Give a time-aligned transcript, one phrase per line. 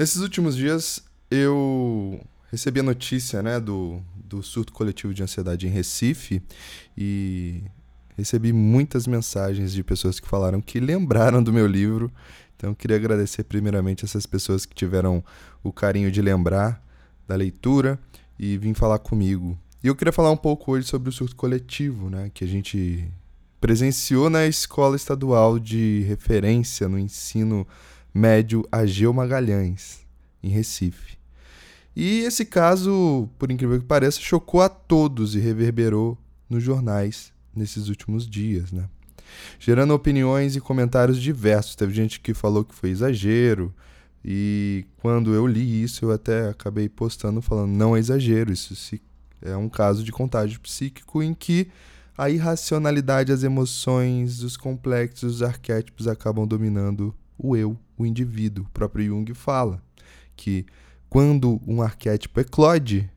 [0.00, 2.18] Nesses últimos dias, eu
[2.50, 6.42] recebi a notícia né, do, do surto coletivo de ansiedade em Recife
[6.96, 7.62] e
[8.16, 12.10] recebi muitas mensagens de pessoas que falaram que lembraram do meu livro.
[12.56, 15.22] Então, queria agradecer primeiramente essas pessoas que tiveram
[15.62, 16.82] o carinho de lembrar
[17.28, 17.98] da leitura
[18.38, 19.58] e vim falar comigo.
[19.84, 23.06] E eu queria falar um pouco hoje sobre o surto coletivo, né, que a gente
[23.60, 27.66] presenciou na escola estadual de referência no ensino
[28.12, 30.00] médio Ageu Magalhães,
[30.42, 31.18] em Recife.
[31.94, 36.16] E esse caso, por incrível que pareça, chocou a todos e reverberou
[36.48, 38.88] nos jornais nesses últimos dias, né?
[39.58, 41.76] Gerando opiniões e comentários diversos.
[41.76, 43.74] Teve gente que falou que foi exagero,
[44.24, 49.00] e quando eu li isso, eu até acabei postando falando: não é exagero, isso
[49.42, 51.68] é um caso de contágio psíquico em que
[52.16, 58.64] a irracionalidade, as emoções, os complexos, os arquétipos acabam dominando o eu, o indivíduo.
[58.64, 59.82] O próprio Jung fala
[60.36, 60.66] que
[61.08, 63.10] quando um arquétipo eclode,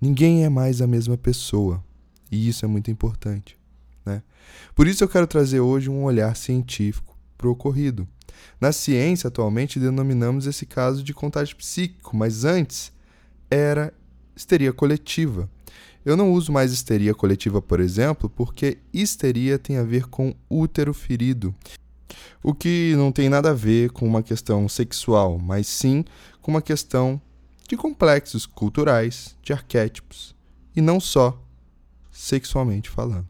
[0.00, 1.82] ninguém é mais a mesma pessoa.
[2.30, 3.58] E isso é muito importante.
[4.04, 4.22] Né?
[4.74, 8.08] Por isso eu quero trazer hoje um olhar científico para o ocorrido.
[8.60, 12.92] Na ciência, atualmente, denominamos esse caso de contágio psíquico, mas antes
[13.50, 13.92] era
[14.34, 15.48] histeria coletiva.
[16.04, 20.92] Eu não uso mais histeria coletiva, por exemplo, porque histeria tem a ver com útero
[20.92, 21.54] ferido.
[22.42, 26.04] O que não tem nada a ver com uma questão sexual, mas sim
[26.40, 27.20] com uma questão
[27.68, 30.34] de complexos culturais, de arquétipos,
[30.74, 31.40] e não só
[32.10, 33.26] sexualmente falando.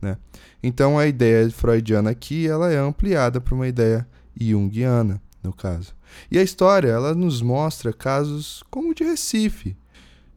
[0.00, 0.16] Né?
[0.62, 4.06] Então a ideia freudiana aqui ela é ampliada para uma ideia
[4.38, 5.94] junguiana, no caso.
[6.30, 9.76] E a história ela nos mostra casos como o de Recife.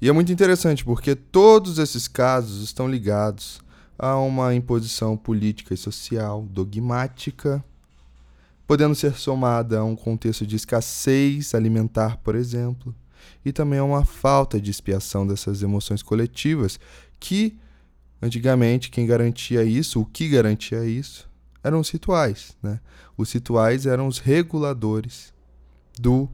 [0.00, 3.60] E é muito interessante porque todos esses casos estão ligados
[3.98, 7.64] a uma imposição política e social dogmática
[8.66, 12.94] podendo ser somada a um contexto de escassez alimentar, por exemplo,
[13.44, 16.80] e também a uma falta de expiação dessas emoções coletivas,
[17.20, 17.58] que
[18.20, 21.28] antigamente quem garantia isso, o que garantia isso,
[21.62, 22.80] eram os rituais, né?
[23.16, 25.32] Os rituais eram os reguladores
[25.98, 26.28] do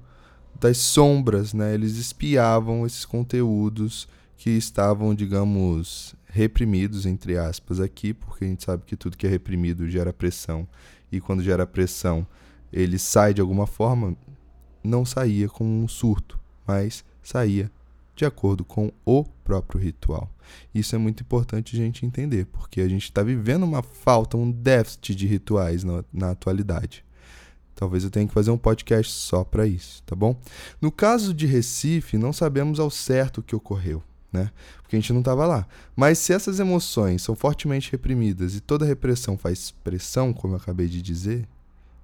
[0.58, 1.74] das sombras, né?
[1.74, 8.84] Eles espiavam esses conteúdos que estavam, digamos, reprimidos entre aspas aqui, porque a gente sabe
[8.86, 10.68] que tudo que é reprimido gera pressão
[11.12, 12.26] e quando gera pressão
[12.72, 14.16] ele sai de alguma forma,
[14.82, 17.70] não saía com um surto, mas saía
[18.16, 20.30] de acordo com o próprio ritual.
[20.74, 24.50] Isso é muito importante a gente entender, porque a gente está vivendo uma falta, um
[24.50, 27.04] déficit de rituais na, na atualidade.
[27.74, 30.36] Talvez eu tenha que fazer um podcast só para isso, tá bom?
[30.80, 34.02] No caso de Recife, não sabemos ao certo o que ocorreu,
[34.32, 34.50] né?
[34.80, 35.66] Porque a gente não estava lá.
[35.94, 40.88] Mas se essas emoções são fortemente reprimidas e toda repressão faz pressão, como eu acabei
[40.88, 41.46] de dizer,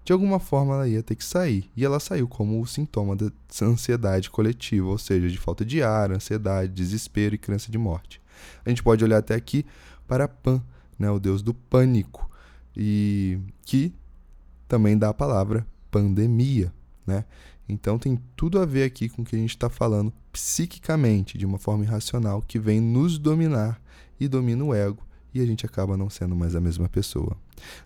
[0.04, 1.70] de alguma forma ela ia ter que sair.
[1.76, 3.30] E ela saiu como o sintoma da
[3.62, 8.20] ansiedade coletiva, ou seja, de falta de ar, ansiedade, desespero e crença de morte.
[8.64, 9.66] A gente pode olhar até aqui
[10.06, 10.62] para Pan,
[10.98, 12.30] né, o deus do pânico,
[12.76, 13.92] e que
[14.66, 16.72] também dá a palavra pandemia,
[17.06, 17.24] né?
[17.68, 21.44] Então tem tudo a ver aqui com o que a gente está falando psiquicamente, de
[21.44, 23.80] uma forma irracional, que vem nos dominar
[24.18, 27.36] e domina o ego, e a gente acaba não sendo mais a mesma pessoa.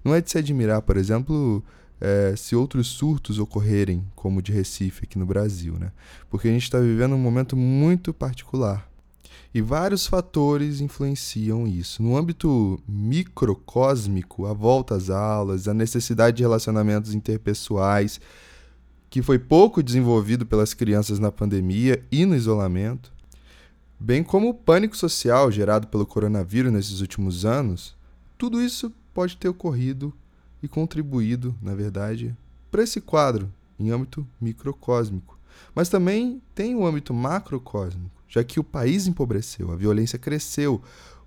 [0.04, 1.62] Não é de se admirar, por exemplo,
[2.00, 5.92] é, se outros surtos ocorrerem, como o de Recife aqui no Brasil, né?
[6.30, 8.88] Porque a gente está vivendo um momento muito particular.
[9.54, 12.02] E vários fatores influenciam isso.
[12.02, 18.18] No âmbito microcósmico, a volta às aulas, a necessidade de relacionamentos interpessoais,
[19.12, 23.12] que foi pouco desenvolvido pelas crianças na pandemia e no isolamento,
[24.00, 27.94] bem como o pânico social gerado pelo coronavírus nesses últimos anos,
[28.38, 30.14] tudo isso pode ter ocorrido
[30.62, 32.34] e contribuído, na verdade,
[32.70, 35.38] para esse quadro em âmbito microcósmico.
[35.74, 40.80] Mas também tem o âmbito macrocósmico, já que o país empobreceu, a violência cresceu,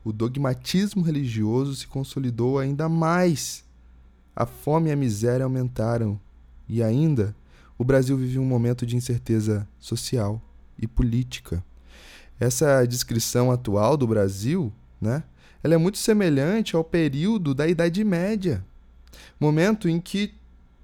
[0.03, 3.63] o dogmatismo religioso se consolidou ainda mais,
[4.35, 6.19] a fome e a miséria aumentaram
[6.67, 7.35] e ainda
[7.77, 10.41] o Brasil vive um momento de incerteza social
[10.79, 11.63] e política.
[12.39, 15.23] Essa descrição atual do Brasil, né,
[15.63, 18.63] ela é muito semelhante ao período da Idade Média
[19.39, 20.33] momento em que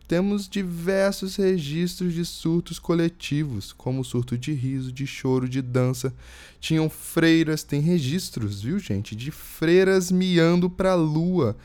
[0.08, 6.14] temos diversos registros de surtos coletivos, como surto de riso, de choro, de dança.
[6.60, 11.56] Tinham freiras, tem registros, viu, gente, de freiras miando para a lua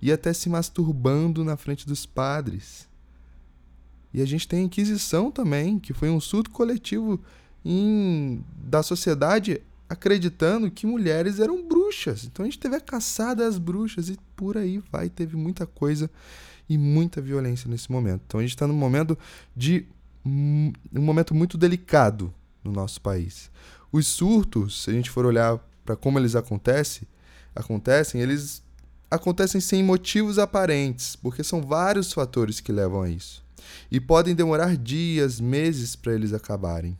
[0.00, 2.86] e até se masturbando na frente dos padres.
[4.12, 7.20] E a gente tem a Inquisição também, que foi um surto coletivo
[7.64, 12.24] em, da sociedade acreditando que mulheres eram bruxas.
[12.24, 15.08] Então a gente teve a caçada às bruxas e por aí vai.
[15.08, 16.10] Teve muita coisa
[16.68, 18.22] e muita violência nesse momento.
[18.26, 19.16] Então a gente está num momento
[19.54, 19.86] de
[20.24, 23.50] um momento muito delicado no nosso país.
[23.92, 27.06] Os surtos, se a gente for olhar para como eles acontecem,
[27.54, 28.62] acontecem, eles
[29.08, 33.45] acontecem sem motivos aparentes, porque são vários fatores que levam a isso.
[33.90, 36.96] E podem demorar dias, meses para eles acabarem.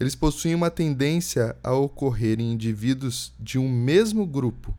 [0.00, 4.76] Eles possuem uma tendência a ocorrer em indivíduos de um mesmo grupo,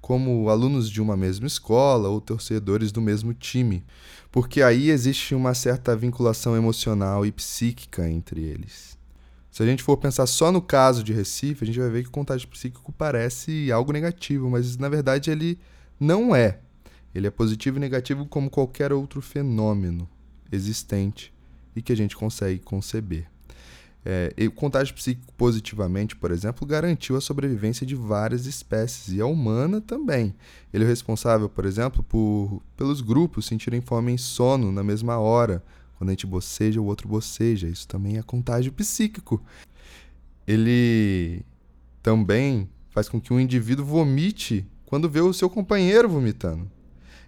[0.00, 3.84] como alunos de uma mesma escola ou torcedores do mesmo time,
[4.30, 8.98] porque aí existe uma certa vinculação emocional e psíquica entre eles.
[9.50, 12.08] Se a gente for pensar só no caso de Recife, a gente vai ver que
[12.08, 15.58] o contágio psíquico parece algo negativo, mas na verdade ele
[15.98, 16.60] não é.
[17.14, 20.08] Ele é positivo e negativo como qualquer outro fenômeno
[20.50, 21.32] existente
[21.74, 23.26] e que a gente consegue conceber.
[24.04, 29.26] É, o contágio psíquico positivamente, por exemplo, garantiu a sobrevivência de várias espécies e a
[29.26, 30.34] humana também.
[30.72, 35.62] Ele é responsável, por exemplo, por pelos grupos sentirem fome e sono na mesma hora.
[35.96, 37.66] Quando a gente boceja, o outro boceja.
[37.68, 39.42] Isso também é contágio psíquico.
[40.46, 41.42] Ele
[42.02, 46.70] também faz com que um indivíduo vomite quando vê o seu companheiro vomitando.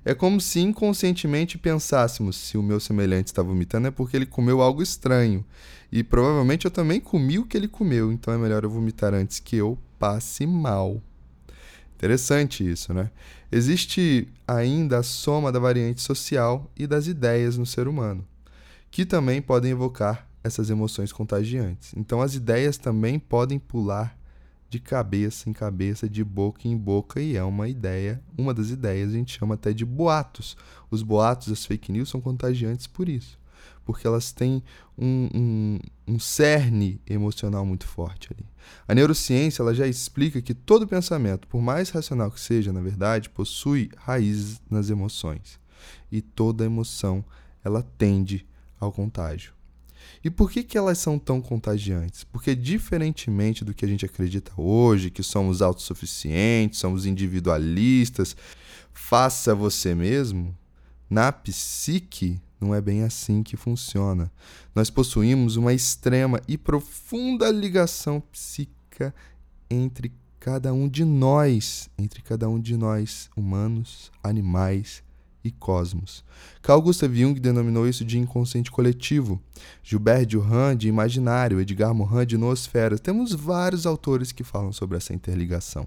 [0.04, 4.60] É como se inconscientemente pensássemos: se o meu semelhante está vomitando é porque ele comeu
[4.60, 5.44] algo estranho.
[5.92, 9.40] E provavelmente eu também comi o que ele comeu, então é melhor eu vomitar antes
[9.40, 11.02] que eu passe mal.
[11.96, 13.10] Interessante isso, né?
[13.52, 18.24] Existe ainda a soma da variante social e das ideias no ser humano,
[18.90, 21.92] que também podem evocar essas emoções contagiantes.
[21.96, 24.16] Então as ideias também podem pular
[24.70, 29.10] de cabeça em cabeça, de boca em boca, e é uma ideia, uma das ideias
[29.10, 30.56] a gente chama até de boatos.
[30.88, 33.36] Os boatos, as fake news, são contagiantes por isso,
[33.84, 34.62] porque elas têm
[34.96, 38.46] um, um, um cerne emocional muito forte ali.
[38.86, 43.28] A neurociência ela já explica que todo pensamento, por mais racional que seja, na verdade,
[43.28, 45.58] possui raízes nas emoções.
[46.12, 47.24] E toda emoção
[47.64, 48.46] ela tende
[48.78, 49.52] ao contágio.
[50.22, 52.24] E por que, que elas são tão contagiantes?
[52.24, 58.36] Porque, diferentemente do que a gente acredita hoje, que somos autossuficientes, somos individualistas,
[58.92, 60.56] faça você mesmo,
[61.08, 64.30] na psique não é bem assim que funciona.
[64.74, 69.14] Nós possuímos uma extrema e profunda ligação psíquica
[69.70, 75.02] entre cada um de nós, entre cada um de nós, humanos, animais
[75.42, 76.24] e cosmos.
[76.62, 79.40] Carl Gustav Jung denominou isso de inconsciente coletivo.
[79.82, 82.98] Gilbert Durand de imaginário, Edgar Morin de noosfera.
[82.98, 85.86] Temos vários autores que falam sobre essa interligação.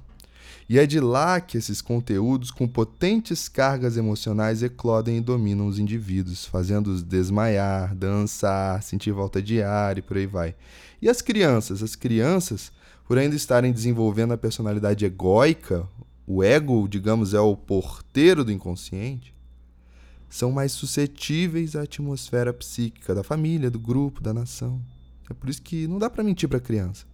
[0.67, 5.77] E é de lá que esses conteúdos com potentes cargas emocionais eclodem e dominam os
[5.77, 10.55] indivíduos, fazendo-os desmaiar, dançar, sentir volta de ar e por aí vai.
[11.01, 11.83] E as crianças?
[11.83, 12.71] As crianças,
[13.05, 15.85] por ainda estarem desenvolvendo a personalidade egóica,
[16.25, 19.33] o ego, digamos, é o porteiro do inconsciente,
[20.33, 24.81] são mais suscetíveis à atmosfera psíquica da família, do grupo, da nação.
[25.29, 27.05] É por isso que não dá para mentir para a criança.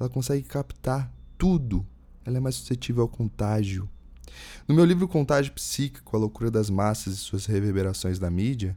[0.00, 1.86] Ela consegue captar tudo.
[2.24, 3.86] Ela é mais suscetível ao contágio.
[4.66, 8.74] No meu livro Contágio Psíquico, A Loucura das Massas e Suas Reverberações da Mídia,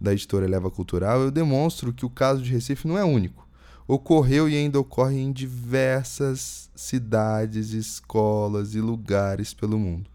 [0.00, 3.46] da editora Eleva Cultural, eu demonstro que o caso de Recife não é único.
[3.86, 10.08] Ocorreu e ainda ocorre em diversas cidades, escolas e lugares pelo mundo.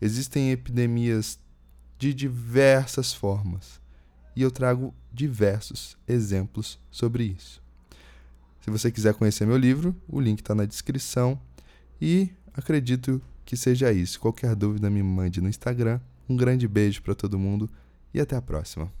[0.00, 1.38] Existem epidemias
[2.04, 3.80] de diversas formas.
[4.36, 7.62] E eu trago diversos exemplos sobre isso.
[8.60, 11.40] Se você quiser conhecer meu livro, o link está na descrição.
[11.98, 14.20] E acredito que seja isso.
[14.20, 15.98] Qualquer dúvida, me mande no Instagram.
[16.28, 17.70] Um grande beijo para todo mundo
[18.12, 18.92] e até a próxima.